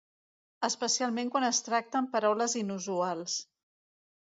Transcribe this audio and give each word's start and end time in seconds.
Especialment 0.67 1.29
quan 1.35 1.45
es 1.51 1.59
tracta 1.67 2.01
amb 2.01 2.11
paraules 2.17 2.59
inusuals. 2.65 3.39